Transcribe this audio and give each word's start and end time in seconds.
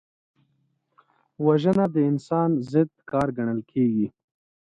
وژنه 1.45 1.85
د 1.93 1.95
انسان 2.09 2.49
ضد 2.71 2.91
کار 3.09 3.27
ګڼل 3.37 3.59
کېږي 3.71 4.07